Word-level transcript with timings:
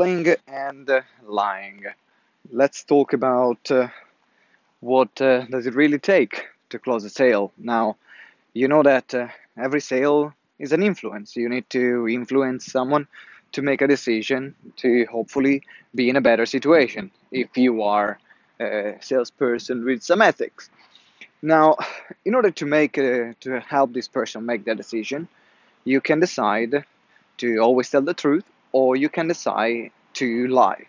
Lying 0.00 0.34
and 0.48 0.88
uh, 0.88 1.02
lying. 1.26 1.84
Let's 2.50 2.84
talk 2.84 3.12
about 3.12 3.70
uh, 3.70 3.88
what 4.80 5.20
uh, 5.20 5.44
does 5.46 5.66
it 5.66 5.74
really 5.74 5.98
take 5.98 6.46
to 6.70 6.78
close 6.78 7.04
a 7.04 7.10
sale. 7.10 7.52
Now, 7.58 7.96
you 8.54 8.66
know 8.68 8.82
that 8.82 9.14
uh, 9.14 9.28
every 9.58 9.80
sale 9.80 10.32
is 10.58 10.72
an 10.72 10.82
influence. 10.82 11.36
You 11.36 11.48
need 11.50 11.68
to 11.70 12.08
influence 12.08 12.64
someone 12.64 13.06
to 13.52 13.62
make 13.62 13.82
a 13.82 13.88
decision 13.88 14.54
to 14.76 15.04
hopefully 15.06 15.62
be 15.94 16.08
in 16.08 16.16
a 16.16 16.22
better 16.22 16.46
situation 16.46 17.10
if 17.30 17.58
you 17.58 17.82
are 17.82 18.18
a 18.58 18.96
salesperson 19.00 19.84
with 19.84 20.02
some 20.02 20.22
ethics. 20.22 20.70
Now, 21.42 21.76
in 22.24 22.34
order 22.34 22.50
to 22.52 22.64
make 22.64 22.96
uh, 22.96 23.34
to 23.40 23.60
help 23.60 23.92
this 23.92 24.08
person 24.08 24.46
make 24.46 24.64
that 24.64 24.78
decision, 24.78 25.28
you 25.84 26.00
can 26.00 26.20
decide 26.20 26.84
to 27.38 27.58
always 27.58 27.90
tell 27.90 28.02
the 28.02 28.14
truth 28.14 28.44
or 28.72 28.96
you 28.96 29.08
can 29.08 29.28
decide 29.28 29.90
to 30.14 30.48
lie. 30.48 30.86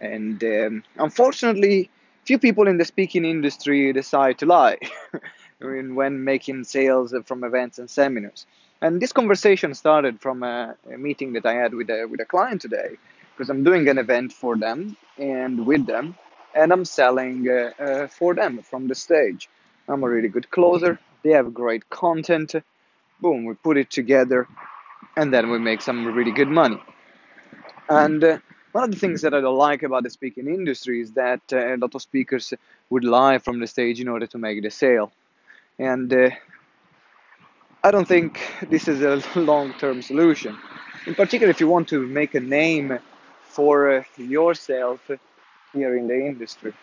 And 0.00 0.42
um, 0.44 0.84
unfortunately, 0.96 1.90
few 2.24 2.38
people 2.38 2.68
in 2.68 2.78
the 2.78 2.84
speaking 2.84 3.24
industry 3.24 3.92
decide 3.92 4.38
to 4.38 4.46
lie 4.46 4.78
when 5.60 6.24
making 6.24 6.64
sales 6.64 7.14
from 7.24 7.42
events 7.42 7.78
and 7.78 7.88
seminars. 7.88 8.46
And 8.80 9.00
this 9.00 9.12
conversation 9.12 9.74
started 9.74 10.20
from 10.20 10.42
a, 10.42 10.76
a 10.92 10.98
meeting 10.98 11.32
that 11.32 11.46
I 11.46 11.54
had 11.54 11.74
with 11.74 11.90
a, 11.90 12.04
with 12.04 12.20
a 12.20 12.24
client 12.24 12.60
today, 12.60 12.96
because 13.34 13.50
I'm 13.50 13.64
doing 13.64 13.88
an 13.88 13.98
event 13.98 14.32
for 14.32 14.56
them 14.56 14.96
and 15.18 15.66
with 15.66 15.86
them, 15.86 16.14
and 16.54 16.72
I'm 16.72 16.84
selling 16.84 17.48
uh, 17.48 17.82
uh, 17.82 18.06
for 18.08 18.34
them 18.34 18.62
from 18.62 18.88
the 18.88 18.94
stage. 18.94 19.48
I'm 19.88 20.02
a 20.04 20.08
really 20.08 20.28
good 20.28 20.50
closer. 20.50 20.98
They 21.24 21.30
have 21.30 21.52
great 21.52 21.88
content. 21.90 22.54
Boom, 23.20 23.46
we 23.46 23.54
put 23.54 23.76
it 23.76 23.90
together, 23.90 24.46
and 25.16 25.34
then 25.34 25.50
we 25.50 25.58
make 25.58 25.82
some 25.82 26.06
really 26.06 26.30
good 26.30 26.48
money. 26.48 26.80
And 27.88 28.22
uh, 28.24 28.38
one 28.72 28.84
of 28.84 28.90
the 28.90 28.98
things 28.98 29.22
that 29.22 29.34
I 29.34 29.40
don't 29.40 29.56
like 29.56 29.82
about 29.82 30.02
the 30.04 30.10
speaking 30.10 30.46
industry 30.48 31.00
is 31.00 31.12
that 31.12 31.40
uh, 31.52 31.74
a 31.74 31.76
lot 31.76 31.94
of 31.94 32.02
speakers 32.02 32.52
would 32.90 33.04
lie 33.04 33.38
from 33.38 33.60
the 33.60 33.66
stage 33.66 34.00
in 34.00 34.08
order 34.08 34.26
to 34.26 34.38
make 34.38 34.62
the 34.62 34.70
sale. 34.70 35.12
And 35.78 36.12
uh, 36.12 36.30
I 37.82 37.90
don't 37.90 38.08
think 38.08 38.40
this 38.68 38.88
is 38.88 39.02
a 39.02 39.22
long 39.40 39.72
term 39.74 40.02
solution. 40.02 40.56
In 41.06 41.14
particular, 41.14 41.50
if 41.50 41.60
you 41.60 41.68
want 41.68 41.88
to 41.88 42.06
make 42.06 42.34
a 42.34 42.40
name 42.40 42.98
for 43.42 43.98
uh, 43.98 44.04
yourself 44.16 45.10
here 45.72 45.96
in 45.96 46.08
the 46.08 46.26
industry. 46.26 46.74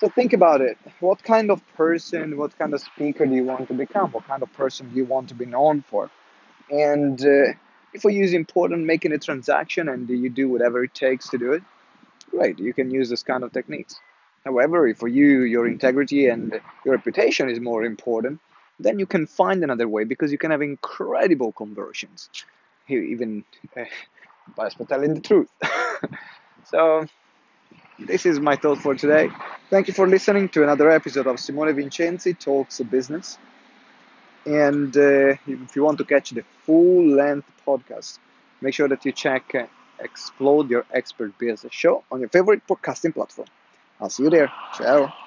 So 0.00 0.08
think 0.08 0.32
about 0.32 0.60
it. 0.60 0.76
What 1.00 1.22
kind 1.22 1.50
of 1.50 1.62
person, 1.76 2.36
what 2.36 2.58
kind 2.58 2.74
of 2.74 2.80
speaker 2.80 3.26
do 3.26 3.34
you 3.34 3.44
want 3.44 3.68
to 3.68 3.74
become? 3.74 4.10
What 4.12 4.26
kind 4.26 4.42
of 4.42 4.52
person 4.54 4.90
do 4.90 4.96
you 4.96 5.04
want 5.04 5.28
to 5.28 5.34
be 5.34 5.46
known 5.46 5.82
for? 5.82 6.10
And 6.70 7.20
uh, 7.24 7.52
for 8.00 8.10
you 8.10 8.24
is 8.24 8.32
important 8.32 8.84
making 8.84 9.12
a 9.12 9.18
transaction 9.18 9.88
and 9.88 10.08
you 10.08 10.28
do 10.28 10.48
whatever 10.48 10.84
it 10.84 10.94
takes 10.94 11.28
to 11.30 11.38
do 11.38 11.52
it, 11.52 11.62
great, 12.30 12.58
you 12.58 12.72
can 12.72 12.90
use 12.90 13.08
this 13.08 13.22
kind 13.22 13.44
of 13.44 13.52
techniques. 13.52 14.00
However, 14.44 14.86
if 14.86 14.98
for 14.98 15.08
you 15.08 15.42
your 15.42 15.66
integrity 15.66 16.28
and 16.28 16.60
your 16.84 16.94
reputation 16.94 17.48
is 17.48 17.60
more 17.60 17.84
important, 17.84 18.40
then 18.78 18.98
you 18.98 19.06
can 19.06 19.26
find 19.26 19.62
another 19.62 19.88
way 19.88 20.04
because 20.04 20.32
you 20.32 20.38
can 20.38 20.50
have 20.50 20.60
incredible 20.60 21.52
conversions, 21.52 22.28
even 22.88 23.44
uh, 23.76 23.84
by 24.56 24.68
telling 24.68 25.14
the 25.14 25.20
truth. 25.20 25.48
so, 26.64 27.06
this 27.98 28.26
is 28.26 28.40
my 28.40 28.56
thought 28.56 28.78
for 28.78 28.94
today. 28.94 29.30
Thank 29.70 29.88
you 29.88 29.94
for 29.94 30.06
listening 30.06 30.48
to 30.50 30.62
another 30.62 30.90
episode 30.90 31.26
of 31.26 31.38
Simone 31.38 31.74
Vincenzi 31.74 32.38
Talks 32.38 32.80
Business. 32.80 33.38
And 34.46 34.96
uh, 34.96 35.36
if 35.46 35.76
you 35.76 35.84
want 35.84 35.98
to 35.98 36.04
catch 36.04 36.30
the 36.30 36.42
full 36.66 37.06
length 37.08 37.50
podcast, 37.66 38.18
make 38.60 38.74
sure 38.74 38.88
that 38.88 39.04
you 39.04 39.12
check 39.12 39.54
uh, 39.54 39.66
Explode 40.00 40.70
Your 40.70 40.84
Expert 40.92 41.38
Business 41.38 41.72
show 41.72 42.04
on 42.10 42.20
your 42.20 42.28
favorite 42.28 42.66
podcasting 42.66 43.14
platform. 43.14 43.48
I'll 44.00 44.10
see 44.10 44.24
you 44.24 44.30
there. 44.30 44.52
Ciao. 44.76 45.14